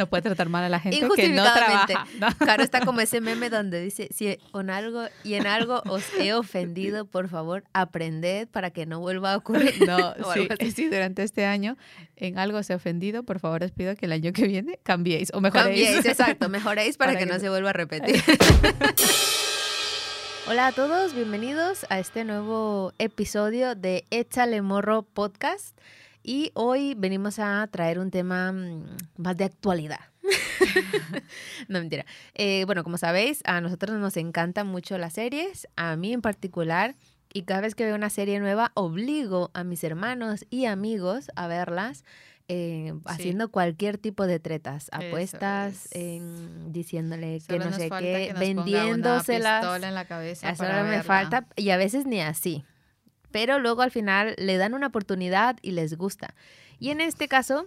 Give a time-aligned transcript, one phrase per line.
[0.00, 2.06] No puede tratar mal a la gente que no trabaja.
[2.38, 6.32] Claro, está como ese meme donde dice, si en algo y en algo os he
[6.32, 9.74] ofendido, por favor, aprended para que no vuelva a ocurrir.
[9.90, 10.14] No,
[10.60, 11.76] sí, sí, durante este año
[12.16, 15.32] en algo os he ofendido, por favor os pido que el año que viene cambiéis
[15.34, 15.84] o mejoréis.
[15.84, 18.22] Cambiéis, exacto, mejoréis para, que, no se vuelva a repetir.
[20.48, 25.76] Hola a todos, bienvenidos a este nuevo episodio de Échale Morro Podcast.
[26.22, 30.00] Y hoy venimos a traer un tema mm, más de actualidad.
[31.68, 32.04] no, mentira.
[32.34, 36.94] Eh, bueno, como sabéis, a nosotros nos encantan mucho las series, a mí en particular,
[37.32, 41.46] y cada vez que veo una serie nueva, obligo a mis hermanos y amigos a
[41.46, 42.04] verlas.
[42.52, 45.88] Eh, haciendo cualquier tipo de tretas, apuestas,
[46.66, 49.84] diciéndole que no sé qué, vendiéndoselas.
[49.84, 50.50] en la cabeza.
[50.50, 52.64] Eso me falta, y a veces ni así
[53.30, 56.34] pero luego al final le dan una oportunidad y les gusta.
[56.78, 57.66] Y en este caso,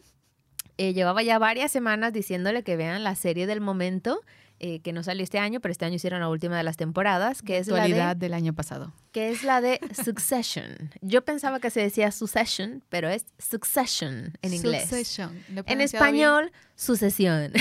[0.78, 4.22] eh, llevaba ya varias semanas diciéndole que vean la serie del momento,
[4.60, 7.42] eh, que no salió este año, pero este año hicieron la última de las temporadas,
[7.42, 8.94] que es la de, del año pasado.
[9.12, 10.92] Que es la de Succession.
[11.02, 14.84] Yo pensaba que se decía Succession, pero es Succession en inglés.
[14.84, 15.44] Succession.
[15.66, 17.52] En español, sucesión.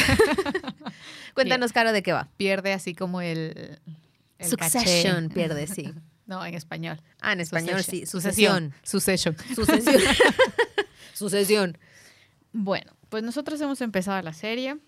[1.34, 2.28] Cuéntanos, Caro, de qué va.
[2.37, 3.78] Pierde así como el...
[4.41, 5.92] Succession pierde, sí.
[6.33, 6.98] No, en español.
[7.20, 8.06] Ah, en español sí.
[8.06, 8.72] Sucesión.
[8.83, 9.36] Sucesión.
[9.55, 10.00] Sucesión.
[11.12, 11.77] Sucesión.
[12.55, 14.78] Bueno, pues nosotros hemos empezado la serie.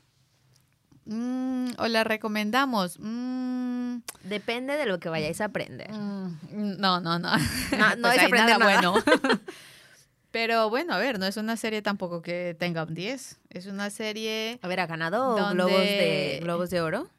[1.05, 2.97] Mm, o la recomendamos.
[2.99, 3.99] Mm.
[4.23, 5.93] Depende de lo que vayáis a aprender.
[5.93, 7.37] Mm, no, no, no.
[7.37, 8.95] No, no vais a aprender nada, bueno.
[10.31, 13.39] Pero bueno, a ver, no es una serie tampoco que tenga un 10.
[13.51, 14.59] Es una serie.
[14.63, 17.11] A ver, ¿ha ganado globos, de, globos de oro?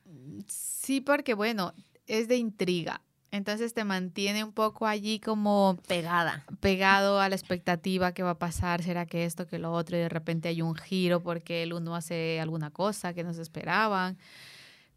[0.48, 1.76] Sí, porque bueno,
[2.08, 3.02] es de intriga.
[3.36, 8.40] Entonces te mantiene un poco allí como pegada, pegado a la expectativa que va a
[8.40, 11.74] pasar, será que esto, que lo otro, y de repente hay un giro porque el
[11.74, 14.18] uno hace alguna cosa que no se esperaban.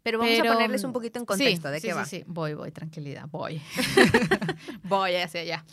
[0.03, 2.05] Pero vamos a ponerles un poquito en contexto de qué va.
[2.05, 3.61] Sí, sí, voy, voy, tranquilidad, voy.
[4.83, 5.65] voy hacia allá.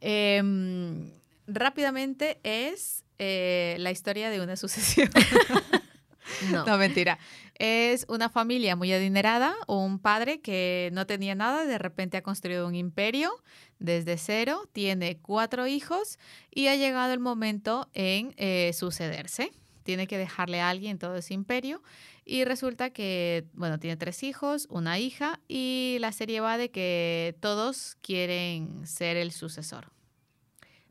[0.00, 1.10] Em,
[1.46, 5.08] rápidamente es eh, la historia de una sucesión.
[6.50, 6.64] No.
[6.64, 7.18] no, mentira.
[7.56, 12.66] Es una familia muy adinerada, un padre que no tenía nada, de repente ha construido
[12.66, 13.32] un imperio
[13.78, 16.18] desde cero, tiene cuatro hijos
[16.50, 19.52] y ha llegado el momento en eh, sucederse.
[19.84, 21.82] Tiene que dejarle a alguien todo ese imperio
[22.24, 27.36] y resulta que, bueno, tiene tres hijos, una hija y la serie va de que
[27.40, 29.93] todos quieren ser el sucesor.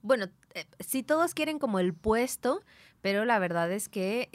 [0.03, 2.61] Bueno, eh, si todos quieren como el puesto,
[3.01, 4.29] pero la verdad es que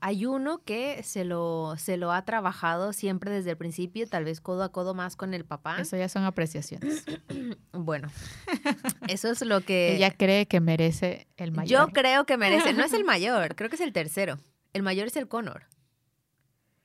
[0.00, 4.40] hay uno que se lo, se lo ha trabajado siempre desde el principio, tal vez
[4.40, 5.80] codo a codo más con el papá.
[5.80, 7.04] Eso ya son apreciaciones.
[7.72, 8.08] bueno,
[9.08, 9.96] eso es lo que...
[9.96, 11.88] Ella cree que merece el mayor.
[11.88, 14.38] Yo creo que merece, no es el mayor, creo que es el tercero.
[14.72, 15.64] El mayor es el Connor.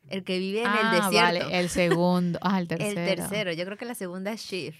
[0.09, 1.49] El que vive en el ah, desierto.
[1.49, 2.39] Vale, el segundo.
[2.41, 3.01] Ah, el tercero.
[3.01, 3.53] El tercero.
[3.53, 4.75] Yo creo que la segunda es Shiv.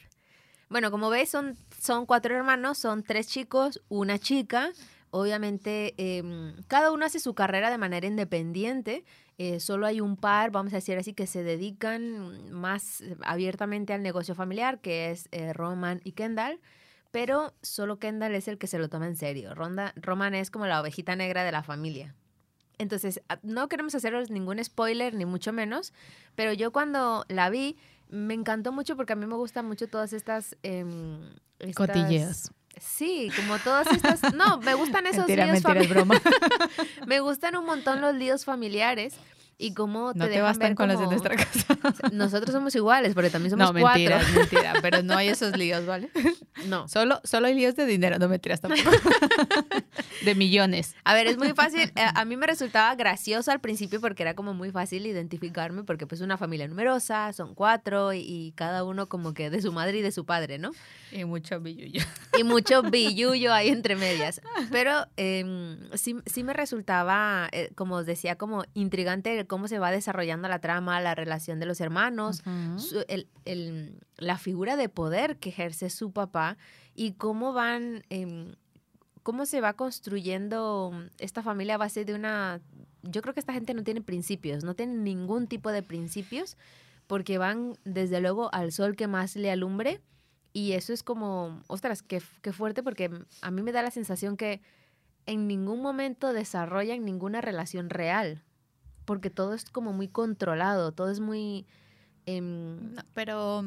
[0.72, 4.72] Bueno, como veis, son, son cuatro hermanos, son tres chicos, una chica
[5.12, 9.04] obviamente em, cada uno hace su carrera de manera independiente.
[9.38, 14.02] Eh, solo hay un par, vamos a decir así, que se dedican más abiertamente al
[14.02, 16.60] negocio familiar, que es eh, Roman y Kendall.
[17.12, 19.54] Pero solo Kendall es el que se lo toma en serio.
[19.54, 22.16] Ronda, Roman es como la ovejita negra de la familia.
[22.78, 25.94] Entonces, no queremos haceros ningún spoiler, ni mucho menos,
[26.36, 27.78] pero yo cuando la vi,
[28.12, 30.56] me encantó mucho porque a mí me gustan mucho todas estas...
[30.62, 30.86] Eh,
[31.76, 32.52] Cotilleos.
[32.80, 34.22] Sí, como todas estas.
[34.34, 35.90] No, me gustan esos líos familiares.
[35.90, 36.22] broma.
[37.08, 39.16] me gustan un montón los líos familiares
[39.58, 41.78] y cómo te no te bastan con los de nuestra casa.
[42.12, 44.40] Nosotros somos iguales, porque también somos no, mentira, cuatro.
[44.40, 46.10] mentira, pero no hay esos líos, ¿vale?
[46.66, 46.88] No.
[46.88, 48.90] Solo, solo hay líos de dinero, no mentiras tampoco.
[50.26, 50.96] de millones.
[51.04, 51.92] A ver, es muy fácil.
[51.96, 56.08] Eh, a mí me resultaba gracioso al principio porque era como muy fácil identificarme porque
[56.08, 60.02] pues una familia numerosa, son cuatro y, cada uno como que de su madre y
[60.02, 60.72] de su padre, ¿no?
[61.12, 62.04] Y mucho billullo.
[62.38, 64.42] Y mucho billullo ahí entre medias.
[64.72, 69.92] Pero em, sí, sí me resultaba, eh, como os decía, como intrigante cómo se va
[69.92, 72.44] desarrollando la trama, la relación de los hermanos,
[74.18, 76.58] la figura de poder que ejerce su papá
[76.96, 78.56] y cómo van, em,
[79.24, 82.62] cómo se va construyendo esta familia a base de una...
[83.04, 86.58] Yo creo que esta gente no tiene principios, no tiene ningún tipo de principios
[87.08, 90.02] porque van desde luego al sol que más le alumbre
[90.54, 93.10] y eso es como, ostras, qué, qué fuerte porque
[93.42, 94.62] a mí me da la sensación que
[95.26, 98.44] en ningún momento desarrollan ninguna relación real
[99.06, 101.66] porque todo es como muy controlado, todo es muy...
[102.26, 103.66] Em, pero,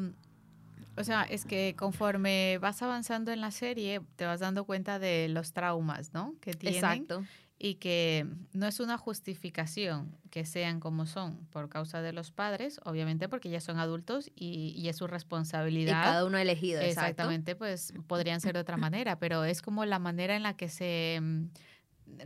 [0.97, 5.27] o sea, es que conforme vas avanzando en la serie, te vas dando cuenta de
[5.29, 6.35] los traumas, ¿no?
[6.41, 6.77] Que tienen.
[6.77, 7.23] Exacto.
[7.57, 12.81] y que no es una justificación que sean como son por causa de los padres,
[12.83, 16.01] obviamente porque ya son adultos y, es su responsabilidad.
[16.01, 19.99] Y cada uno elegido, Exactamente, pues podrían ser de otra manera, pero es como la
[19.99, 21.45] manera en la que se mm,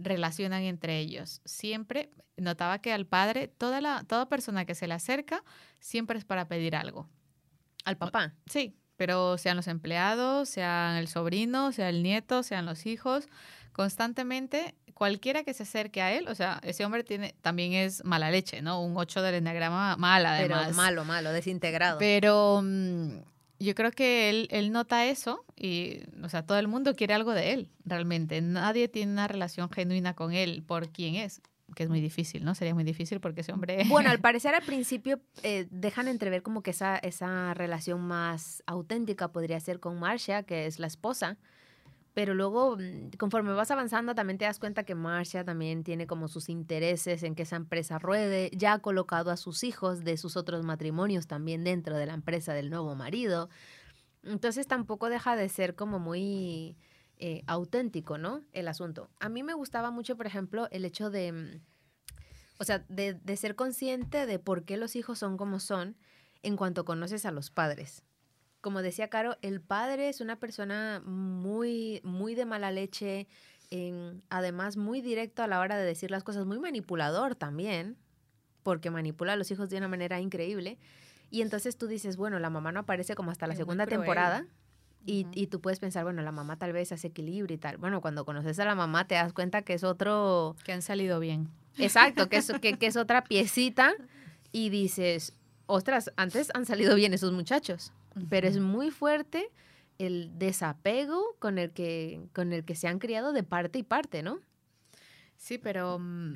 [0.02, 1.42] relacionan entre ellos.
[1.46, 5.44] Siempre notaba que al padre, toda, la, toda persona que se le acerca,
[5.80, 7.08] siempre es para pedir algo.
[7.90, 8.36] ¿Al papá?
[8.46, 13.28] Sí, pero sean los empleados, sean el sobrino, sea el nieto, sean los hijos,
[13.72, 18.30] constantemente cualquiera que se acerque a él, o sea, ese hombre tiene también es mala
[18.30, 18.84] leche, ¿no?
[18.84, 20.66] Un 8 del enneagrama mala, además.
[20.66, 21.98] Pero malo, malo, desintegrado.
[21.98, 23.22] Pero mm,
[23.60, 27.34] yo creo que él, él nota eso y, o sea, todo el mundo quiere algo
[27.34, 28.42] de él, realmente.
[28.42, 31.42] Nadie tiene una relación genuina con él por quién es
[31.76, 32.56] que es muy difícil, ¿no?
[32.56, 33.84] Sería muy difícil porque ese hombre...
[33.88, 39.32] Bueno, al parecer al principio eh, dejan entrever como que esa, esa relación más auténtica
[39.32, 41.38] podría ser con Marcia, que es la esposa,
[42.14, 46.28] pero luego mm, conforme vas avanzando también te das cuenta que Marcia también tiene como
[46.28, 50.36] sus intereses en que esa empresa ruede, ya ha colocado a sus hijos de sus
[50.36, 53.50] otros matrimonios también dentro de la empresa del nuevo marido.
[54.24, 56.76] Entonces tampoco deja de ser como muy
[57.20, 58.44] eh, auténtico, ¿no?
[58.52, 59.10] El asunto.
[59.20, 61.62] A mí me gustaba mucho, por ejemplo, el hecho de, mm,
[62.60, 65.98] o sea, de, de ser consciente de por qué los hijos son como son
[66.42, 68.04] en cuanto conoces a los padres
[68.62, 73.28] como decía Caro, el padre es una persona muy, muy de mala leche,
[73.70, 77.98] en, además muy directo a la hora de decir las cosas, muy manipulador también,
[78.64, 80.78] porque manipula a los hijos de una manera increíble.
[81.30, 84.46] Y entonces tú dices, bueno, la mamá no aparece como hasta la segunda temporada.
[85.06, 87.78] Y, y, tú puedes pensar, bueno, la mamá tal vez hace equilibrio y tal.
[87.78, 90.56] Bueno, cuando conoces a la mamá te das cuenta que es otro...
[90.64, 91.50] Que han salido bien.
[91.78, 93.94] Exacto, que es, que, que es otra piecita
[94.52, 95.34] y dices,
[95.66, 97.94] ostras, antes han salido bien esos muchachos
[98.30, 99.50] pero es muy fuerte
[99.98, 104.24] el desapego con el que, con el que se han criado de parte y parte,
[104.24, 104.40] ¿no?
[105.38, 106.34] Sí, pero mm,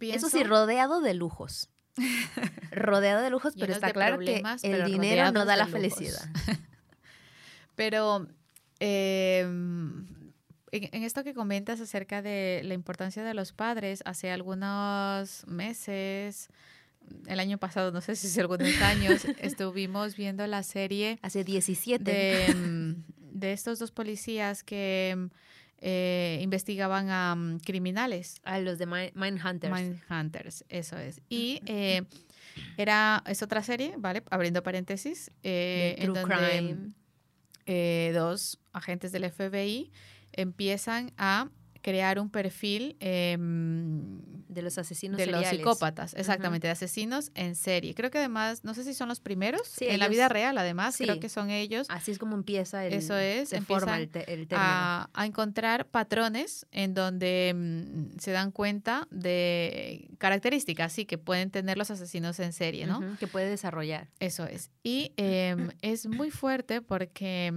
[0.00, 1.70] Eso sí, rodeado de lujos.
[2.70, 6.28] rodeado de lujos, pero está claro que el dinero no da la felicidad.
[7.78, 8.26] pero
[8.80, 10.04] em,
[10.72, 16.48] en, esto que comentas acerca de la importancia de los padres, hace algunos meses
[17.28, 21.20] el año pasado, no sé si hace algunos años, estuvimos viendo la serie.
[21.22, 22.02] Hace 17.
[22.02, 23.04] De, mm,
[23.38, 25.26] de estos dos policías que mm,
[25.78, 28.40] eh, investigaban a criminales.
[28.42, 29.72] A los de Mindhunters.
[29.72, 31.20] Mindhunters, eso es.
[31.28, 32.02] Y eh,
[32.76, 34.24] era, es otra serie, ¿vale?
[34.30, 35.30] Abriendo paréntesis.
[35.44, 36.76] Eh, en donde,
[37.68, 39.92] eh, dos agentes del FBI
[40.32, 41.50] empiezan a
[41.88, 47.94] crear un perfil em, de los asesinos de los psicópatas, exactamente, de asesinos en serie.
[47.94, 51.18] Creo que además, no sé si son los primeros en la vida real, además, creo
[51.18, 51.86] que son ellos.
[51.88, 57.54] Así es como empieza el Eso es, forma el, a, a, encontrar patrones en donde
[57.56, 63.00] mm, se dan cuenta de características, sí, que pueden tener los asesinos en serie, ¿no?
[63.18, 64.10] que puede desarrollar.
[64.20, 64.70] Eso es.
[64.82, 67.50] Y em, es muy fuerte porque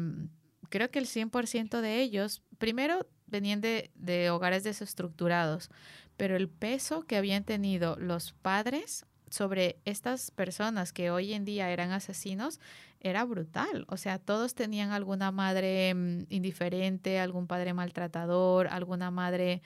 [0.69, 5.69] creo que el 100% de ellos, primero, venían de, de hogares desestructurados,
[6.17, 11.71] pero el peso que habían tenido los padres sobre estas personas que hoy en día
[11.71, 12.59] eran asesinos
[12.99, 13.85] era brutal.
[13.87, 19.61] O sea, todos tenían alguna madre mm, indiferente, algún padre maltratador, alguna madre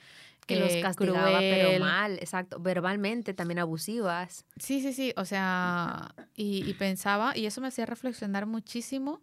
[0.46, 4.44] que los castigaba, pero mal, exacto, verbalmente también abusivas.
[4.58, 9.22] Sí, sí, sí, o sea, y, y, pensaba, y eso me hacía reflexionar muchísimo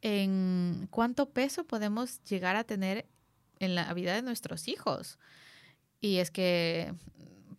[0.00, 3.06] en cuánto peso podemos llegar a tener
[3.62, 5.18] en la vida de nuestros hijos.
[6.00, 6.92] Y es que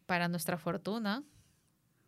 [0.06, 1.24] para nuestra fortuna,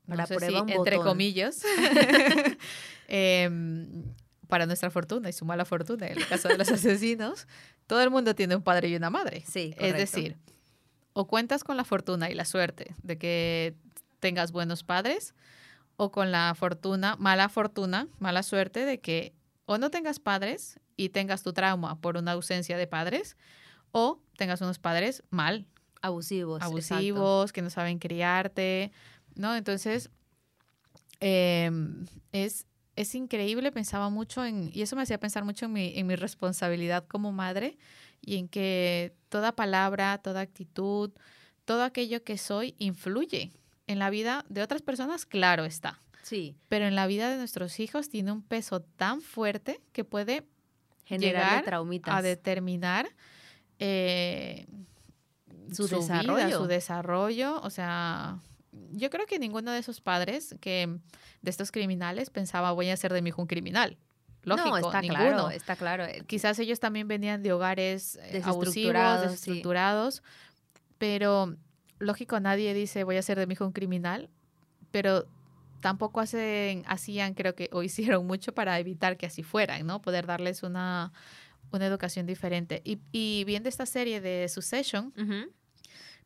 [0.07, 1.63] para prueba entre comillas,
[3.07, 4.03] em,
[4.47, 7.47] para nuestra fortuna y su mala fortuna, en el caso de los asesinos,
[7.87, 9.43] todo el mundo tiene un padre y una madre.
[9.47, 10.37] Sí, es decir,
[11.13, 13.75] o cuentas con la fortuna y la suerte de que
[14.19, 15.33] tengas buenos padres,
[15.97, 19.33] o con la fortuna, mala fortuna, mala suerte de que
[19.65, 23.37] o no tengas padres y tengas tu trauma por una ausencia de padres,
[23.97, 25.65] o tengas unos padres mal.
[26.01, 26.61] Abusivos.
[26.61, 28.91] Abusivos, que no saben criarte,
[29.35, 29.55] ¿no?
[29.55, 30.09] Entonces,
[31.21, 32.65] em, es,
[32.97, 36.17] es increíble, pensaba mucho en, y eso me hacía pensar mucho en mi, en mi
[36.17, 37.77] responsabilidad como madre
[38.19, 41.11] y en que toda palabra, toda actitud,
[41.63, 43.53] todo aquello que soy influye
[43.87, 46.01] en la vida de otras personas, claro está.
[46.21, 46.57] Sí.
[46.67, 50.43] Pero en la vida de nuestros hijos tiene un peso tan fuerte que puede
[51.05, 51.63] generar
[52.03, 53.07] a determinar
[53.79, 54.67] eh,
[55.71, 56.57] su, desarrollo.
[56.57, 57.61] su desarrollo.
[57.61, 58.39] O sea,
[58.91, 60.99] yo creo que ninguno de esos padres que
[61.41, 63.97] de estos criminales pensaba voy a ser de mi hijo un criminal.
[64.43, 65.19] Lógico, no, está ninguno.
[65.19, 66.05] claro, está claro.
[66.27, 70.21] Quizás ellos también venían de hogares eh, abusivos, desestructurados,
[70.99, 71.55] pero
[71.99, 74.29] lógico, nadie dice voy a ser de mi hijo un criminal,
[74.91, 75.25] pero
[75.81, 80.01] tampoco hacen, hacían, creo que, o hicieron mucho para evitar que así fueran, ¿no?
[80.01, 81.11] Poder darles una,
[81.75, 82.81] una educación diferente.
[82.83, 85.13] Y, y viendo esta serie de Succession,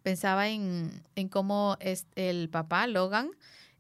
[0.03, 3.31] pensaba en, en cómo es el papá, Logan,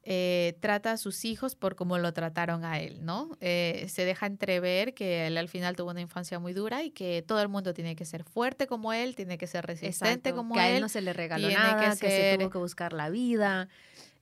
[0.03, 3.37] eh, trata a sus hijos por cómo lo trataron a él, ¿no?
[3.41, 7.21] Eh, se deja entrever que él al final tuvo una infancia muy dura y que
[7.21, 10.61] todo el mundo tiene que ser fuerte como él, tiene que ser resistente como él.
[10.61, 13.67] Que a él no se le regaló nada, que, se tuvo que buscar la vida.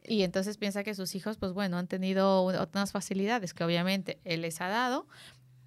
[0.04, 4.42] Y entonces piensa que sus hijos, pues bueno, han tenido otras facilidades que obviamente él
[4.42, 5.08] les ha dado,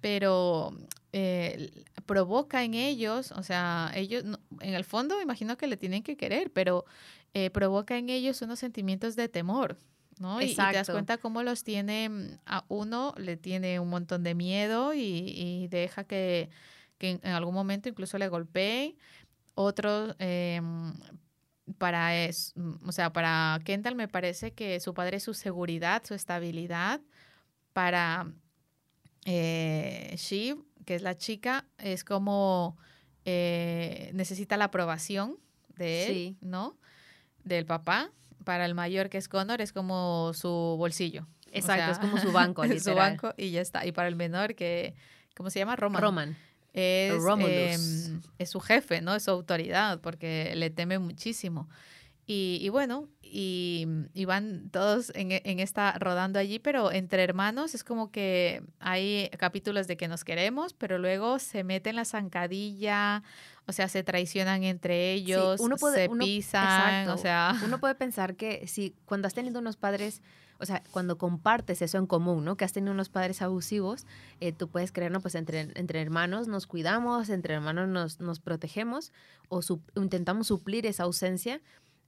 [0.01, 0.73] pero
[1.13, 1.71] eh,
[2.05, 4.23] provoca en ellos, o sea, ellos,
[4.59, 6.85] en el fondo imagino que le tienen que querer, pero
[7.53, 9.77] provoca en ellos unos sentimientos de temor,
[10.21, 10.39] ¿no?
[10.39, 14.35] Y, te das cuenta cómo los tiene, mm, a uno le tiene un montón de
[14.35, 16.49] miedo y, deja que,
[16.99, 18.95] en, algún momento incluso le golpee.
[19.55, 20.93] Otro, em,
[21.77, 26.03] para es, mm, o sea, para Kendall me parece que su padre es su seguridad,
[26.05, 27.01] su estabilidad.
[27.73, 28.31] Para
[29.25, 32.77] eh, Shiv, que es la chica, es como
[33.25, 35.37] eh, necesita la aprobación
[35.75, 36.77] de él, ¿no?
[37.43, 38.11] Del papá
[38.43, 41.27] para el mayor que es Connor es como su bolsillo.
[41.51, 42.63] Exacto, es como su banco.
[42.79, 43.85] su banco y ya está.
[43.85, 44.95] Y para el menor que,
[45.35, 45.75] ¿cómo se llama?
[45.75, 46.01] Roman.
[46.01, 46.37] Roman.
[46.73, 49.13] Es, em, es su jefe, ¿no?
[49.13, 51.67] Es su autoridad porque le teme muchísimo.
[52.33, 57.75] Y, y bueno, y, y, van todos en, en, esta rodando allí, pero entre hermanos
[57.75, 63.21] es como que hay capítulos de que nos queremos, pero luego se meten la zancadilla,
[63.67, 67.53] o sea, se traicionan entre ellos, uno puede, se pisan, o sea...
[67.65, 70.21] Uno puede pensar que si cuando has tenido unos padres,
[70.57, 72.55] o sea, cuando compartes eso en común, ¿no?
[72.55, 74.05] Que has tenido unos padres abusivos,
[74.39, 78.39] eh, tú puedes creer, no, pues entre, entre hermanos nos cuidamos, entre hermanos nos, nos
[78.39, 79.11] protegemos
[79.49, 79.59] o
[79.97, 81.61] intentamos suplir esa ausencia,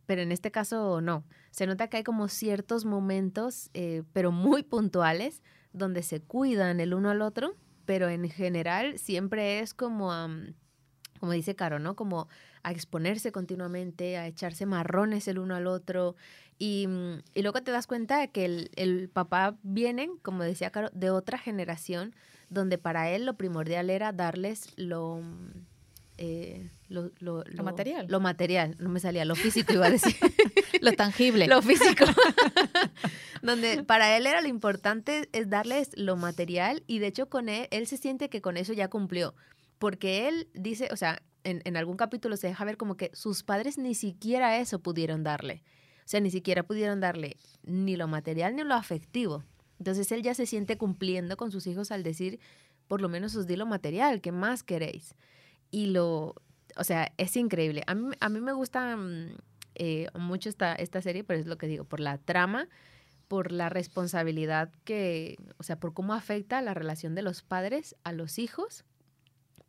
[0.05, 1.23] pero en este caso no.
[1.51, 5.41] Se nota que hay como ciertos momentos, eh, pero muy puntuales,
[5.71, 7.55] donde se cuidan el uno al otro,
[7.85, 10.11] pero en general siempre es como
[11.23, 11.95] como dice Caro, ¿no?
[11.95, 12.27] Como
[12.63, 16.17] a exponerse continuamente, a echarse marrones el uno al otro.
[16.59, 20.69] Y, mm, y luego te das cuenta de que el, el, papá viene, como decía
[20.69, 22.13] Caro, de otra generación,
[22.49, 25.21] donde para él lo primordial era darles lo...
[26.17, 28.05] Eh, lo, lo, material.
[28.07, 30.15] Lo material, no me salía, lo físico iba a decir.
[30.81, 31.47] lo tangible.
[31.47, 32.05] Lo físico.
[33.41, 37.67] Donde para él era lo importante es darles lo material y de hecho con él,
[37.71, 39.33] él se siente que con eso ya cumplió
[39.83, 43.77] porque él dice, o sea, en, algún capítulo se deja ver como que sus padres
[43.77, 45.61] ni siquiera eso pudieron darle.
[45.99, 49.43] O sea, ni siquiera pudieron darle ni lo material ni lo afectivo.
[49.79, 52.39] Entonces él ya se siente cumpliendo con sus hijos al decir,
[52.87, 55.15] por lo menos os di lo material, ¿qué más queréis?
[55.73, 56.35] Y lo,
[56.77, 57.83] o sea, es increíble.
[57.87, 59.35] A mí, a mí me gusta mm,
[59.73, 62.69] eh, mucho esta, esta serie, pero es lo que digo, por la trama,
[63.27, 68.11] por la responsabilidad que, o sea, por cómo afecta la relación de los padres a
[68.11, 68.85] los hijos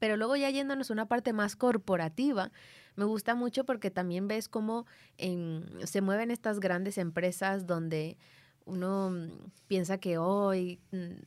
[0.05, 2.53] pero luego ya yéndonos a una parte más corporativa,
[2.95, 4.85] me gusta mucho porque también ves cómo
[5.17, 8.19] se mueven estas grandes empresas donde
[8.67, 11.23] uno mm, piensa que hoy mm,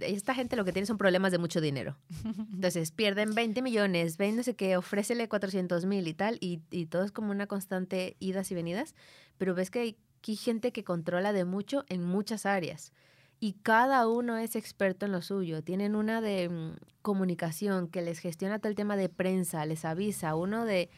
[0.00, 1.96] esta gente lo que tiene son problemas de mucho dinero.
[2.52, 6.86] Entonces pierden 20 millones, ven no sé qué, ofrécele 400 mil y tal, y, y,
[6.86, 8.94] todo es como una constante idas y venidas,
[9.38, 9.96] pero ves que hay,
[10.36, 12.92] gente que controla de mucho en muchas áreas
[13.40, 15.64] y cada uno es experto en lo suyo.
[15.64, 20.36] Tienen una de mm, comunicación que les gestiona todo el tema de prensa, les avisa,
[20.36, 20.90] uno de...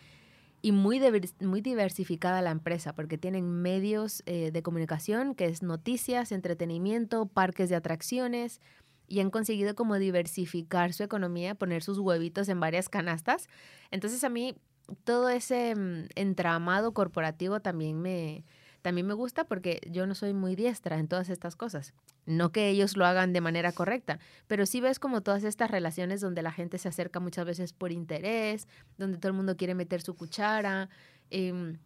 [0.64, 0.98] Y muy,
[1.40, 7.68] muy diversificada la empresa, porque tienen medios eh, de comunicación, que es noticias, entretenimiento, parques
[7.68, 8.62] de atracciones,
[9.06, 13.46] y han conseguido como diversificar su economía, poner sus huevitos en varias canastas.
[13.90, 14.56] Entonces a mí
[15.04, 18.46] todo ese mm, entramado corporativo también me,
[18.84, 21.94] también me gusta porque yo no soy muy diestra en todas estas cosas.
[22.26, 26.20] No que ellos lo hagan de manera correcta, pero sí ves como todas estas relaciones
[26.20, 30.02] donde la gente se acerca muchas veces por interés, donde todo el mundo quiere meter
[30.02, 30.90] su cuchara,
[31.30, 31.78] em,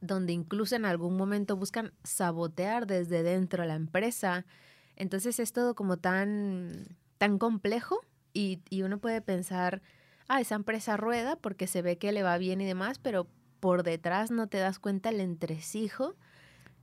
[0.00, 4.46] donde incluso en algún momento buscan sabotear desde dentro la empresa.
[4.96, 8.00] Entonces es todo como tan, tan complejo
[8.32, 9.82] y, y uno puede pensar,
[10.28, 13.28] ah, esa empresa rueda porque se ve que le va bien y demás, pero
[13.62, 16.16] por detrás no te das cuenta el entresijo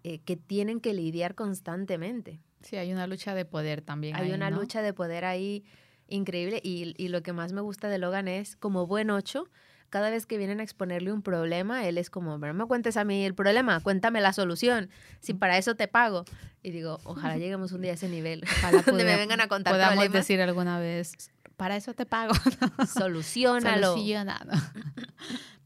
[0.05, 2.39] eh, que tienen que lidiar constantemente.
[2.62, 4.15] Sí, hay una lucha de poder también.
[4.15, 5.65] Hay una lucha de poder ahí
[6.07, 9.50] increíble y, y, lo que más me gusta de Logan es, como buen ocho,
[9.89, 13.03] cada vez que vienen a exponerle un problema, él es como, no me cuentes a
[13.03, 16.24] mí el problema, cuéntame la solución, si para eso te pago.
[16.63, 19.74] Y digo, ojalá lleguemos un día a ese nivel, ojalá donde me vengan a contar
[19.74, 21.12] podamos decir alguna vez,
[21.57, 22.33] para eso te pago.
[22.88, 23.88] Solucionalo.
[23.88, 24.51] Solucionado.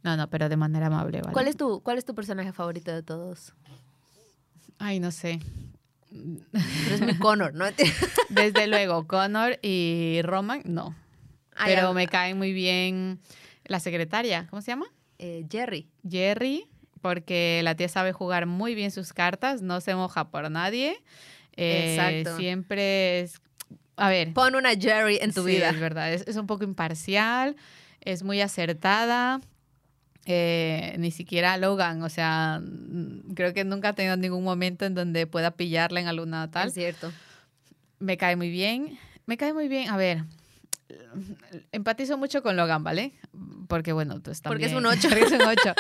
[0.03, 1.33] No, no, pero de manera amable, ¿vale?
[1.33, 3.53] ¿Cuál es tu, cuál es tu personaje favorito de todos?
[4.77, 5.39] Ay, no sé.
[6.12, 7.65] Pero es mi Connor, ¿no?
[8.29, 10.95] Desde luego, Connor y Roman, no.
[11.65, 13.19] pero me cae muy bien
[13.65, 14.86] la secretaria, ¿cómo se llama?
[15.19, 15.89] Eh, Jerry.
[16.07, 16.69] Jerry,
[17.01, 21.01] porque la tía sabe jugar muy bien sus cartas, no se moja por nadie.
[21.55, 22.38] Eh, Exacto.
[22.38, 23.41] Siempre es...
[23.95, 24.33] A ver.
[24.33, 25.69] Pon una Jerry en tu vida.
[25.69, 27.55] Es verdad, es, un poco imparcial,
[28.01, 29.39] es muy acertada.
[30.25, 32.62] Eh, ni siquiera Logan, o sea,
[33.36, 36.70] creo que nunca ha tenido ningún momento en donde pueda pillarla en alguna tal.
[36.70, 37.12] Es cierto.
[38.00, 38.98] Me cae muy bien.
[39.25, 39.89] Me cae muy bien.
[39.89, 40.24] A ver,
[41.72, 43.14] empatizo mucho con Logan, ¿vale?
[43.68, 45.08] Porque bueno, tú estás Porque es un 8.
[45.08, 45.74] es un 8.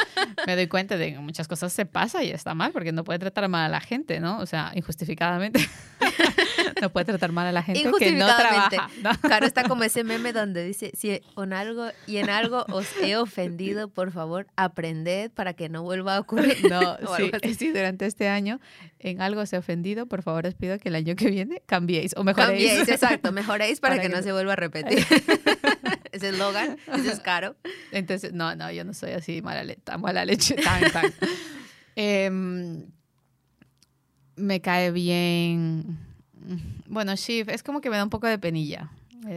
[0.47, 3.19] Me doy cuenta de que muchas cosas se pasa y está mal, porque no puede
[3.19, 4.39] tratar mal a la gente, ¿no?
[4.39, 5.59] O sea, injustificadamente.
[6.81, 8.89] no puede tratar mal a la gente que no trabaja.
[9.21, 13.15] Claro, está como ese meme donde dice, si en algo y en algo os he
[13.17, 16.53] ofendido, por favor, aprended para que no vuelva a ocurrir.
[16.73, 18.59] No, sí, sí, durante este año
[19.03, 22.15] en algo os he ofendido, por favor os pido que el año que viene cambiéis
[22.15, 22.67] o mejoréis.
[22.69, 25.02] Cambiéis, exacto, mejoréis para, que, no se vuelva a repetir.
[26.11, 27.55] ese eslogan, ese es caro.
[27.91, 31.13] Entonces, no, no, yo no soy así mala, tan mala leche, tan, tan.
[31.95, 32.87] Em,
[34.35, 35.99] me cae bien.
[36.87, 38.89] Bueno, Shiv, es como que me da un poco de penilla.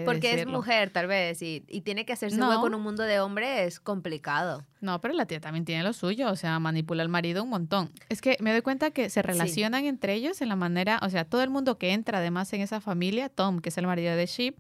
[0.04, 2.49] Porque es mujer, tal vez, y, tiene que hacerse no.
[2.49, 4.64] hueco en un mundo de hombre, es complicado.
[4.80, 7.90] No, pero la tía también tiene lo suyo, o sea, manipula al marido un montón.
[8.08, 11.25] Es que me doy cuenta que se relacionan entre ellos en la manera, o sea,
[11.25, 14.26] todo el mundo que entra además en esa familia, Tom, que es el marido de
[14.26, 14.54] Shiv,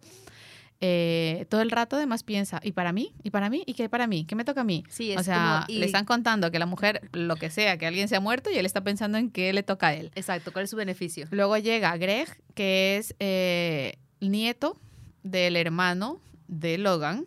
[0.80, 3.14] eh, todo el rato además piensa, ¿y para mí?
[3.22, 3.62] ¿Y para mí?
[3.66, 4.24] ¿Y qué para mí?
[4.26, 4.84] ¿Qué me toca a mí?
[4.88, 8.16] Sí, o sea, le están contando que la mujer, lo que sea, que alguien se
[8.16, 10.10] ha muerto y él está pensando en qué le toca a él.
[10.14, 11.26] Exacto, ¿cuál es su beneficio?
[11.30, 14.78] Luego llega Greg, que es eh, nieto
[15.22, 17.26] del hermano de Logan.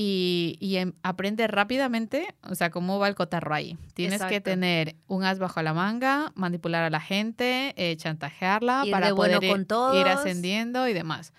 [0.00, 3.76] Y, em, aprende rápidamente, o sea, cómo va el cotarro ahí.
[3.94, 9.12] Tienes que tener un as bajo la manga, manipular a la gente, eh, chantajearla para
[9.12, 11.32] poder ir ascendiendo y demás.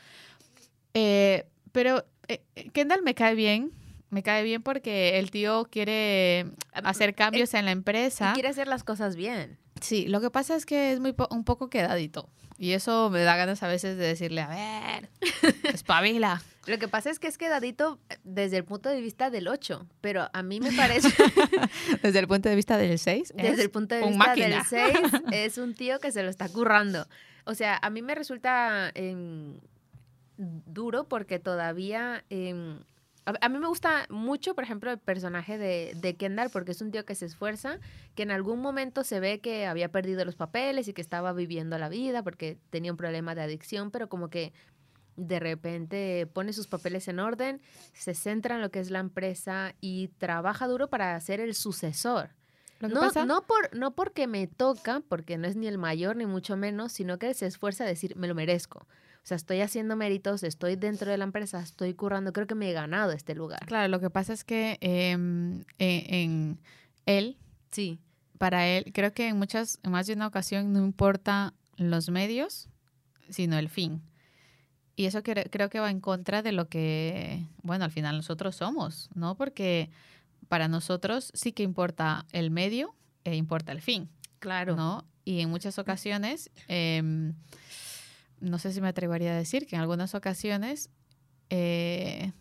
[0.94, 2.42] Eh, pero eh,
[2.74, 3.72] Kendall me cae bien.
[4.10, 8.34] Me cae bien porque el tío quiere hacer cambios en la empresa.
[8.34, 9.60] quiere hacer las cosas bien.
[9.82, 12.30] Sí, lo que pasa es que es muy un poco quedadito.
[12.58, 15.10] Y eso me da ganas a veces de decirle, a ver,
[15.74, 16.42] espabila.
[16.66, 20.30] Lo que pasa es que es quedadito desde el punto de vista del 8, pero
[20.34, 21.10] a mí me parece...
[22.04, 23.34] desde el punto de vista del 6.
[23.36, 24.98] Desde el punto de vista del 6
[25.32, 27.08] es un tío que se lo está currando.
[27.46, 28.92] O sea, a mí me resulta
[30.40, 32.24] duro porque todavía...
[32.30, 32.80] Em,
[33.26, 36.90] a, mí me gusta mucho, por ejemplo, el personaje de, de, Kendall porque es un
[36.90, 37.78] tío que se esfuerza,
[38.16, 41.78] que en algún momento se ve que había perdido los papeles y que estaba viviendo
[41.78, 44.52] la vida porque tenía un problema de adicción, pero como que
[45.16, 47.62] de repente pone sus papeles en orden,
[47.94, 52.30] se centra en lo que es la empresa y trabaja duro para ser el sucesor.
[52.80, 56.56] No, no, por, no porque me toca, porque no es ni el mayor ni mucho
[56.56, 58.88] menos, sino que se esfuerza a decir, me lo merezco.
[59.24, 62.70] O sea, estoy haciendo méritos, estoy dentro de la empresa, estoy currando, creo que me
[62.70, 63.66] he ganado este lugar.
[63.66, 66.60] Claro, lo que pasa es que em, e, en,
[67.06, 67.38] él,
[67.70, 68.00] sí.
[68.38, 72.70] para él, creo que en muchas, en más de una ocasión no importa los medios,
[73.30, 74.02] sino el fin.
[74.96, 79.10] Y eso creo que va en contra de lo que, bueno, al final nosotros somos,
[79.14, 79.36] ¿no?
[79.36, 79.90] Porque
[80.50, 84.10] para nosotros sí que importa el medio e importa el fin.
[84.40, 84.76] Claro.
[84.76, 85.06] ¿No?
[85.24, 86.50] Y en muchas ocasiones...
[86.68, 87.32] Eh,
[88.42, 90.90] no sé si me atrevería a decir que en algunas ocasiones
[91.50, 92.32] eh,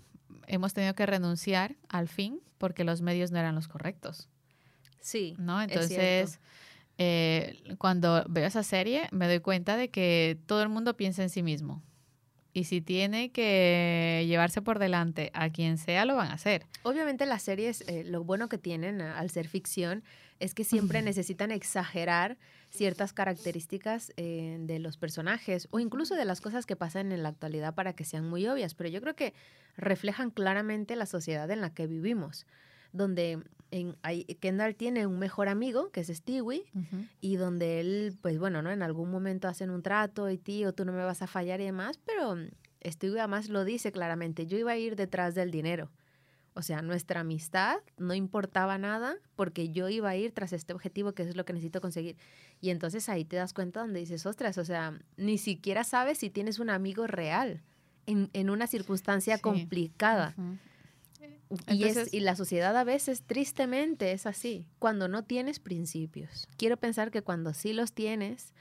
[0.46, 4.28] hemos tenido que renunciar al fin porque los medios no eran los correctos.
[5.00, 5.36] Sí.
[5.38, 5.62] ¿No?
[5.62, 6.40] Entonces,
[6.98, 11.30] eh, cuando veo esa serie, me doy cuenta de que todo el mundo piensa en
[11.30, 11.82] sí mismo.
[12.58, 16.66] Y si tiene que llevarse por delante a quien sea, lo van a hacer.
[16.82, 20.02] Obviamente las series, eh, lo bueno que tienen al ser ficción
[20.40, 22.36] es que siempre necesitan exagerar
[22.70, 27.28] ciertas características eh, de los personajes o incluso de las cosas que pasan en la
[27.28, 29.34] actualidad para que sean muy obvias, pero yo creo que
[29.76, 32.44] reflejan claramente la sociedad en la que vivimos,
[32.92, 33.38] donde
[33.70, 33.96] en,
[34.40, 36.64] Kendall tiene un mejor amigo, que es Stewie,
[37.20, 38.70] y donde él, pues bueno, ¿no?
[38.70, 41.64] En algún momento hacen un trato y tío, tú no me vas a fallar y
[41.64, 42.36] demás, pero
[42.84, 45.90] Stewie además lo dice claramente, yo iba a ir detrás del dinero.
[46.54, 51.12] O sea, nuestra amistad no importaba nada porque yo iba a ir tras este objetivo
[51.12, 52.16] que es lo que necesito conseguir.
[52.60, 56.30] Y entonces ahí te das cuenta donde dices, ostras, o sea, ni siquiera sabes si
[56.30, 57.62] tienes un amigo real
[58.06, 60.34] en, en una circunstancia complicada.
[61.68, 66.48] Y, es, y la sociedad a veces, tristemente, es así, cuando no tienes principios.
[66.56, 68.52] Quiero pensar que cuando sí los tienes,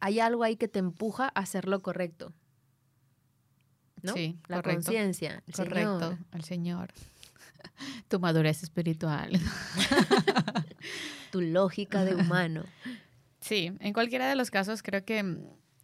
[0.00, 2.32] hay algo ahí que te empuja a hacer lo correcto.
[4.02, 4.12] ¿no?
[4.12, 5.42] Sí, la conciencia.
[5.54, 6.92] Correcto, el Señor.
[8.08, 9.32] tu madurez espiritual.
[11.32, 12.64] tu lógica de humano.
[13.40, 15.38] Sí, en cualquiera de los casos creo que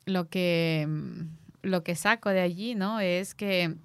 [0.06, 0.88] lo que,
[1.62, 2.98] lo que saco de allí, ¿no?
[2.98, 3.76] Es que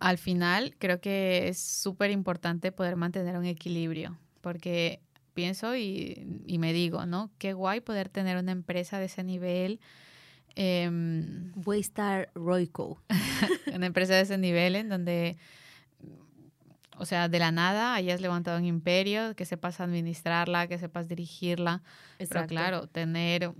[0.00, 5.00] al final creo que es súper importante poder mantener un equilibrio, porque
[5.34, 7.30] pienso y, y, me digo, ¿no?
[7.38, 9.80] Qué guay poder tener una empresa de ese nivel.
[10.56, 10.90] Eh,
[11.64, 13.00] Waystar Royco.
[13.74, 15.36] una empresa de ese nivel en donde
[16.98, 21.82] o sea, de la nada hayas levantado un imperio, que sepas administrarla, que sepas dirigirla.
[22.18, 23.52] Pero claro, tener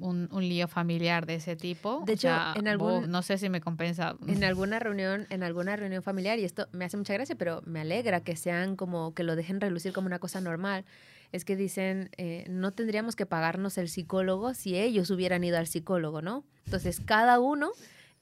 [0.00, 2.02] un, lío familiar de ese tipo.
[2.04, 4.16] De hecho, en algún, no sé si me compensa.
[4.26, 7.80] En alguna reunión, en alguna reunión familiar, y esto me hace mucha gracia, pero me
[7.80, 10.84] alegra que sean como, que lo dejen relucir como una cosa normal.
[11.30, 15.66] Es que dicen, eh, no tendríamos que pagarnos el psicólogo si ellos hubieran ido al
[15.66, 16.44] psicólogo, ¿no?
[16.66, 17.70] Entonces, cada uno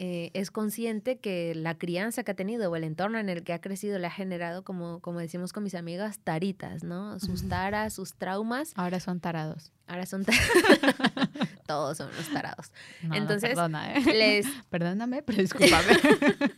[0.02, 3.52] eh, es consciente que la crianza que ha tenido o el entorno en el que
[3.52, 7.20] ha crecido le ha generado, como, como decimos con mis amigas, taritas, ¿no?
[7.20, 8.72] Sus taras, sus traumas.
[8.76, 9.72] Ahora son tarados.
[9.86, 10.48] Ahora son tarados.
[11.66, 12.72] Todos son los tarados.
[13.12, 14.02] Entonces, perdona, ¿eh?
[14.14, 14.46] les...
[14.70, 15.92] Perdóname, pero discúlpame.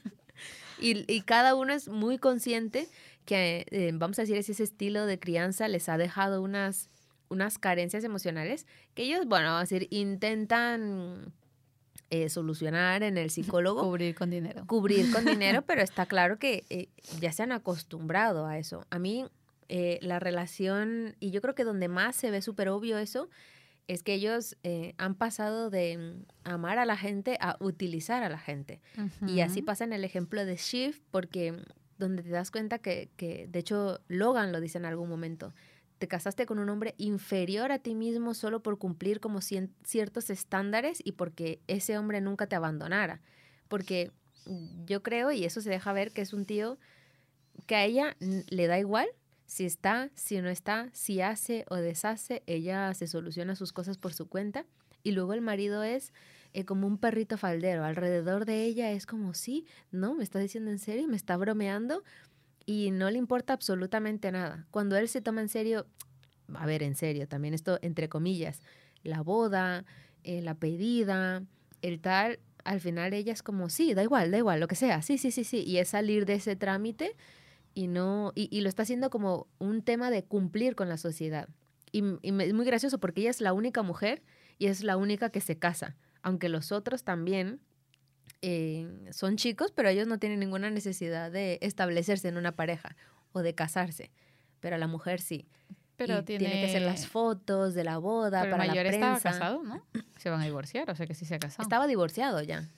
[0.80, 2.86] y, y, cada uno es muy consciente
[3.24, 6.90] que, eh, vamos a decir, ese estilo de crianza les ha dejado unas,
[7.28, 11.32] unas carencias emocionales que ellos, bueno, vamos a decir, intentan
[12.14, 13.80] eh, solucionar en el psicólogo.
[13.80, 14.66] Cubrir con dinero.
[14.66, 16.88] Cubrir con dinero, pero está claro que eh,
[17.20, 18.86] ya se han acostumbrado a eso.
[18.90, 19.24] A mí,
[19.70, 23.30] eh, la relación, y yo creo que donde más se ve súper obvio eso,
[23.88, 24.56] es que ellos
[24.96, 28.80] han pasado de amar a la gente a utilizar a la gente.
[29.26, 31.56] Y así pasa en el ejemplo de Shift, porque
[31.98, 35.52] donde te das cuenta que, que, de hecho, Logan lo dice en algún momento,
[36.02, 40.98] te casaste con un hombre inferior a ti mismo solo por cumplir como ciertos estándares
[41.04, 43.20] y porque ese hombre nunca te abandonara.
[43.68, 44.10] Porque
[44.84, 46.76] yo creo, y eso se deja ver, que es un tío
[47.68, 49.06] que a ella le da igual
[49.46, 54.12] si está, si no está, si hace o deshace, ella se soluciona sus cosas por
[54.12, 54.66] su cuenta.
[55.04, 56.12] Y luego el marido es
[56.52, 57.84] eh, como un perrito faldero.
[57.84, 62.02] Alrededor de ella es como, sí, no, me está diciendo en serio, me está bromeando
[62.66, 64.66] y no le importa absolutamente nada.
[64.70, 65.86] Cuando él se toma en serio,
[66.54, 68.60] a ver, en serio, también esto entre comillas,
[69.02, 69.84] la boda,
[70.24, 71.42] eh, la pedida,
[71.82, 75.02] el tal, al final ella es como, sí, da igual, da igual, lo que sea,
[75.02, 77.16] sí, sí, sí, sí, y es salir de ese trámite
[77.74, 81.48] y no, y, lo está haciendo como un tema de cumplir con la sociedad.
[81.90, 84.22] Y, y es muy gracioso porque ella es la única mujer
[84.58, 87.60] y es la única que se casa, aunque los otros también
[88.42, 92.96] eh, son chicos, pero ellos no tienen ninguna necesidad de establecerse en una pareja
[93.32, 94.10] o de casarse.
[94.60, 95.46] Pero la mujer sí.
[95.96, 96.50] Pero tiene...
[96.50, 99.16] que hacer las fotos de la boda para el mayor la prensa.
[99.16, 99.84] estaba casado, ¿no?
[100.16, 101.62] Se van a divorciar, o sea que sí se ha casado.
[101.62, 102.68] Estaba divorciado ya.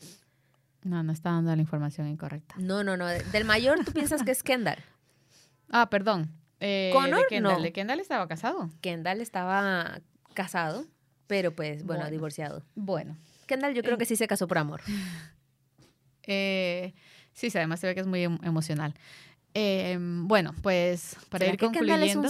[0.83, 2.55] No, no está dando la información incorrecta.
[2.59, 3.07] No, no, no.
[3.07, 4.79] Del mayor tú piensas que es Kendall.
[5.71, 6.31] Ah, perdón.
[6.61, 7.55] Eh, Connor, Kendall.
[7.55, 7.61] no.
[7.61, 8.71] ¿De Kendall estaba casado?
[8.81, 10.03] Kendall estaba
[10.35, 10.85] casado,
[11.27, 12.63] pero pues, bueno, divorciado.
[12.77, 13.17] Bueno.
[13.47, 14.83] Kendall yo creo que sí se casó por amor.
[16.27, 16.95] Eh,
[17.33, 18.95] sí, además se ve que es muy em, emocional.
[19.55, 22.29] Em, bueno, pues para ir concluyendo.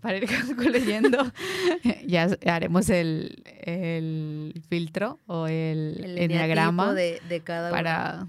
[0.00, 1.18] Para ir concluyendo,
[2.06, 8.26] ya haremos el, el filtro o el, el enneagrama de, de cada para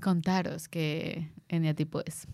[0.00, 2.26] contaros qué eneatipo es.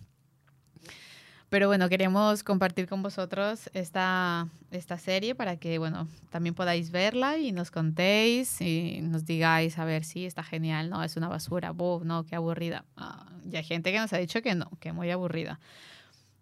[1.53, 7.37] Pero bueno, queremos compartir con vosotros esta, esta serie para que, bueno, también podáis verla
[7.37, 11.71] y nos contéis y nos digáis, a ver si está genial, no, es una basura,
[11.71, 12.85] no, qué aburrida.
[12.97, 15.59] Ah, y hay gente que nos ha dicho que no, que muy aburrida.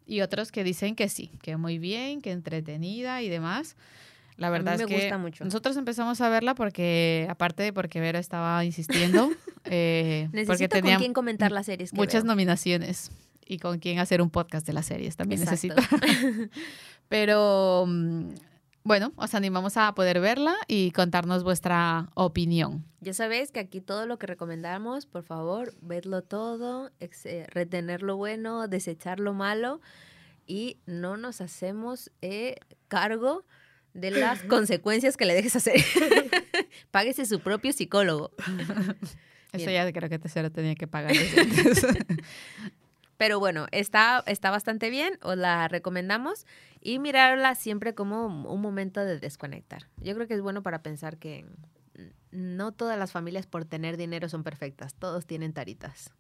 [0.05, 3.75] Y otros que dicen que sí, que muy bien, que entretenida y demás.
[4.37, 5.11] La verdad es que
[5.43, 9.29] nosotros empezamos a verla porque, aparte de porque Vera estaba insistiendo,
[9.65, 11.93] eh, porque tenía con quién comentar las series.
[11.93, 13.11] muchas nominaciones
[13.45, 15.75] y con quién hacer un podcast de las series también necesito.
[17.09, 18.29] Pero mm,
[18.83, 22.83] bueno, os animamos a poder verla y contarnos vuestra opinión.
[22.99, 28.17] Ya sabéis que aquí todo lo que recomendamos, por favor, vedlo todo, eh, retener lo
[28.17, 29.81] bueno, desechar lo malo
[30.47, 32.55] y no nos hacemos eh,
[32.87, 33.45] cargo
[33.93, 35.83] de las consecuencias que le dejes hacer.
[36.89, 38.31] Páguese su propio psicólogo.
[39.51, 41.13] Eso ya creo que Tercero tenía que pagar.
[43.21, 46.47] Pero bueno, está, está bastante bien, os la recomendamos
[46.81, 49.83] y mirarla siempre como un momento de desconectar.
[49.97, 51.45] Yo creo que es bueno para pensar que
[52.31, 56.11] no todas las familias por tener dinero son perfectas, todos tienen taritas.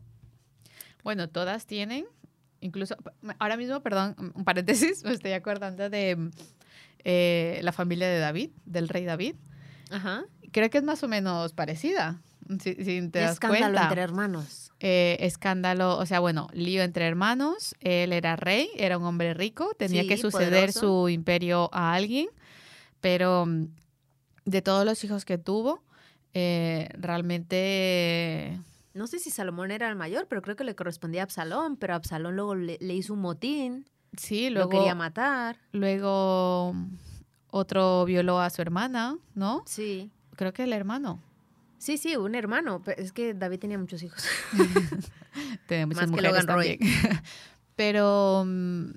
[1.03, 2.05] Bueno, todas tienen,
[2.59, 2.95] incluso,
[3.39, 6.29] ahora mismo, perdón, un paréntesis, me estoy acordando de
[7.03, 9.37] eh, la familia de David, del rey David.
[9.89, 10.25] Ajá.
[10.51, 12.21] Creo que es más o menos parecida.
[12.59, 14.71] Sin te escándalo entre hermanos.
[14.79, 17.75] Eh, escándalo, o sea, bueno, lío entre hermanos.
[17.79, 22.29] Él era rey, era un hombre rico, tenía que suceder su imperio a alguien,
[22.99, 23.67] pero mm,
[24.45, 25.83] de todos los hijos que tuvo,
[26.33, 28.59] eh, realmente...
[28.93, 31.95] No sé si Salomón era el mayor, pero creo que le correspondía a Absalón, pero
[31.95, 33.85] Absalón luego le, hizo un motín.
[34.17, 34.71] Sí, luego...
[34.71, 35.57] Lo quería matar.
[35.71, 36.75] Luego
[37.51, 39.63] otro violó a su hermana, ¿no?
[39.65, 40.11] Sí.
[40.35, 41.21] Creo que el hermano.
[41.81, 42.83] Sí, sí, un hermano.
[42.95, 44.23] Es que David tenía muchos hijos.
[45.67, 46.77] tenía muchas mujeres también.
[47.75, 48.91] Pero mm,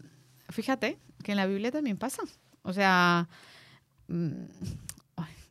[0.51, 2.23] fíjate que en la Biblia también pasa.
[2.61, 3.27] O sea,
[4.09, 4.45] mm,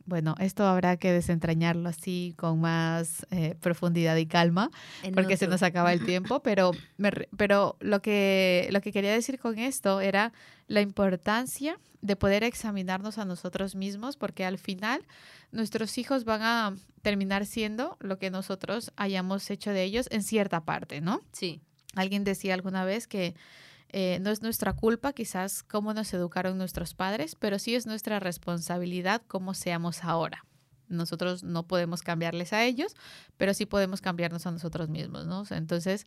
[0.06, 4.70] bueno, esto habrá que desentrañarlo así con más eh, profundidad y calma,
[5.14, 6.72] porque se nos acaba el tiempo, pero,
[7.36, 10.32] pero lo, que, lo que quería decir con esto era
[10.66, 15.02] la importancia de poder examinarnos a nosotros mismos, porque al final
[15.52, 20.64] nuestros hijos van a terminar siendo lo que nosotros hayamos hecho de ellos en cierta
[20.64, 21.22] parte, ¿no?
[21.32, 21.60] Sí.
[21.94, 23.34] Alguien decía alguna vez que
[23.96, 28.18] eh, no es nuestra culpa quizás cómo nos educaron nuestros padres, pero sí es nuestra
[28.18, 30.44] responsabilidad cómo seamos ahora.
[30.88, 32.96] Nosotros no podemos cambiarles a ellos,
[33.36, 35.44] pero sí podemos cambiarnos a nosotros mismos, ¿no?
[35.48, 36.06] Entonces,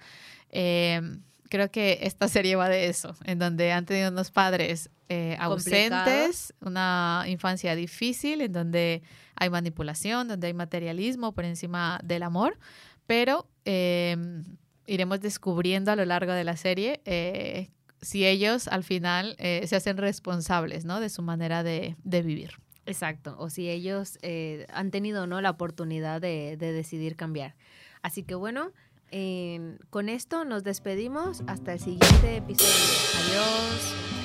[0.49, 5.37] em, creo que esta serie va de eso, en donde han tenido unos padres eh,
[5.39, 9.01] ausentes, una infancia difícil, en donde
[9.35, 12.59] hay manipulación, donde hay materialismo por encima del amor,
[13.05, 14.43] pero em,
[14.87, 17.69] iremos descubriendo a lo largo de la serie eh,
[18.01, 20.99] si ellos al final eh, se hacen responsables ¿no?
[20.99, 22.51] de su manera de, vivir.
[22.85, 24.17] Exacto, o si ellos
[24.69, 25.41] han tenido ¿no?
[25.41, 27.55] la oportunidad de, de decidir cambiar.
[28.01, 28.71] Así que bueno,
[29.89, 31.43] con esto nos despedimos.
[31.47, 32.73] Hasta el siguiente episodio.
[33.19, 34.16] Adiós.